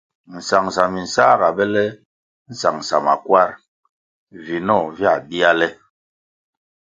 Nsangʼsa 0.35 0.83
minsā 0.93 1.25
ga 1.39 1.49
bele 1.57 1.83
nsangʼsa 2.51 2.97
makwar, 3.05 3.49
vinoh 4.45 4.85
via 4.95 5.13
dia 5.29 5.51
le. 5.59 5.67